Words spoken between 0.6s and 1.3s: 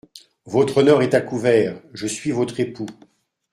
honneur est à